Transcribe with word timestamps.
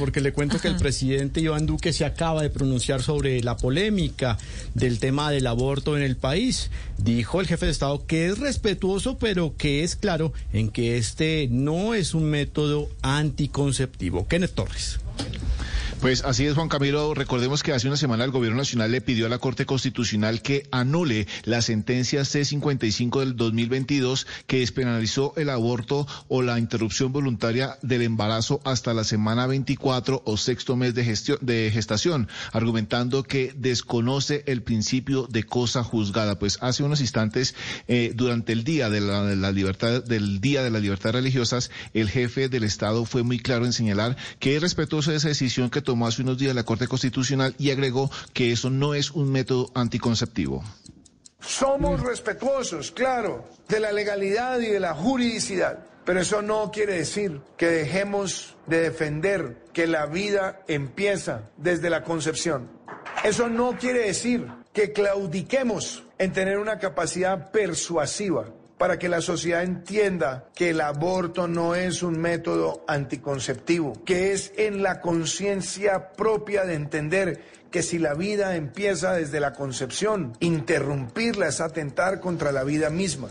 porque 0.00 0.22
le 0.22 0.32
cuento 0.32 0.58
que 0.58 0.68
el 0.68 0.76
presidente 0.76 1.42
Iván 1.42 1.66
Duque 1.66 1.92
se 1.92 2.06
acaba 2.06 2.40
de 2.40 2.48
pronunciar 2.48 3.02
sobre 3.02 3.42
la 3.42 3.58
polémica 3.58 4.38
del 4.72 4.98
tema 4.98 5.30
del 5.30 5.46
aborto 5.46 5.94
en 5.94 6.02
el 6.02 6.16
país. 6.16 6.70
Dijo 6.96 7.38
el 7.38 7.46
jefe 7.46 7.66
de 7.66 7.72
Estado 7.72 8.06
que 8.06 8.26
es 8.26 8.38
respetuoso, 8.38 9.18
pero 9.18 9.54
que 9.58 9.84
es 9.84 9.96
claro 9.96 10.32
en 10.54 10.70
que 10.70 10.96
este 10.96 11.48
no 11.50 11.92
es 11.92 12.14
un 12.14 12.24
método 12.24 12.88
anticonceptivo. 13.02 14.26
Kenneth 14.26 14.54
Torres. 14.54 15.00
Pues 16.00 16.24
así 16.24 16.46
es, 16.46 16.54
Juan 16.54 16.70
Camilo. 16.70 17.12
Recordemos 17.12 17.62
que 17.62 17.74
hace 17.74 17.86
una 17.86 17.98
semana 17.98 18.24
el 18.24 18.30
Gobierno 18.30 18.56
Nacional 18.56 18.90
le 18.90 19.02
pidió 19.02 19.26
a 19.26 19.28
la 19.28 19.36
Corte 19.36 19.66
Constitucional 19.66 20.40
que 20.40 20.66
anule 20.70 21.26
la 21.44 21.60
sentencia 21.60 22.24
C-55 22.24 23.20
del 23.20 23.36
2022 23.36 24.26
que 24.46 24.60
despenalizó 24.60 25.34
el 25.36 25.50
aborto 25.50 26.06
o 26.28 26.40
la 26.40 26.58
interrupción 26.58 27.12
voluntaria 27.12 27.76
del 27.82 28.00
embarazo 28.00 28.62
hasta 28.64 28.94
la 28.94 29.04
semana 29.04 29.46
24 29.46 30.22
o 30.24 30.36
sexto 30.38 30.74
mes 30.74 30.94
de, 30.94 31.04
gestión, 31.04 31.36
de 31.42 31.70
gestación, 31.70 32.28
argumentando 32.52 33.22
que 33.22 33.52
desconoce 33.54 34.42
el 34.46 34.62
principio 34.62 35.26
de 35.28 35.42
cosa 35.42 35.84
juzgada. 35.84 36.38
Pues 36.38 36.56
hace 36.62 36.82
unos 36.82 37.02
instantes, 37.02 37.54
eh, 37.88 38.12
durante 38.14 38.54
el 38.54 38.64
día 38.64 38.88
de 38.88 39.02
la, 39.02 39.22
de 39.24 39.36
la 39.36 39.52
libertad, 39.52 40.02
del 40.02 40.40
Día 40.40 40.62
de 40.62 40.70
las 40.70 40.80
Libertades 40.80 41.16
Religiosas, 41.16 41.70
el 41.92 42.08
jefe 42.08 42.48
del 42.48 42.64
Estado 42.64 43.04
fue 43.04 43.22
muy 43.22 43.38
claro 43.38 43.66
en 43.66 43.74
señalar 43.74 44.16
que 44.38 44.56
es 44.56 44.62
respetuoso 44.62 45.10
de 45.10 45.18
esa 45.18 45.28
decisión 45.28 45.68
que 45.68 45.89
tomó 45.90 46.06
hace 46.06 46.22
unos 46.22 46.38
días 46.38 46.54
la 46.54 46.62
Corte 46.62 46.86
Constitucional 46.86 47.52
y 47.58 47.72
agregó 47.72 48.12
que 48.32 48.52
eso 48.52 48.70
no 48.70 48.94
es 48.94 49.10
un 49.10 49.32
método 49.32 49.72
anticonceptivo. 49.74 50.62
Somos 51.40 51.98
respetuosos, 52.00 52.92
claro, 52.92 53.44
de 53.68 53.80
la 53.80 53.90
legalidad 53.90 54.60
y 54.60 54.66
de 54.66 54.78
la 54.78 54.94
juridicidad, 54.94 55.80
pero 56.04 56.20
eso 56.20 56.42
no 56.42 56.70
quiere 56.70 56.94
decir 56.94 57.40
que 57.56 57.66
dejemos 57.66 58.54
de 58.68 58.82
defender 58.82 59.64
que 59.72 59.88
la 59.88 60.06
vida 60.06 60.60
empieza 60.68 61.50
desde 61.56 61.90
la 61.90 62.04
concepción. 62.04 62.68
Eso 63.24 63.48
no 63.48 63.76
quiere 63.76 64.06
decir 64.06 64.46
que 64.72 64.92
claudiquemos 64.92 66.04
en 66.18 66.32
tener 66.32 66.58
una 66.58 66.78
capacidad 66.78 67.50
persuasiva 67.50 68.46
para 68.80 68.98
que 68.98 69.10
la 69.10 69.20
sociedad 69.20 69.62
entienda 69.62 70.46
que 70.54 70.70
el 70.70 70.80
aborto 70.80 71.46
no 71.46 71.74
es 71.74 72.02
un 72.02 72.18
método 72.18 72.82
anticonceptivo, 72.88 74.02
que 74.06 74.32
es 74.32 74.54
en 74.56 74.82
la 74.82 75.02
conciencia 75.02 76.12
propia 76.12 76.64
de 76.64 76.76
entender 76.76 77.44
que 77.70 77.82
si 77.82 77.98
la 77.98 78.14
vida 78.14 78.56
empieza 78.56 79.12
desde 79.12 79.38
la 79.38 79.52
concepción, 79.52 80.32
interrumpirla 80.40 81.48
es 81.48 81.60
atentar 81.60 82.20
contra 82.20 82.52
la 82.52 82.64
vida 82.64 82.88
misma. 82.88 83.28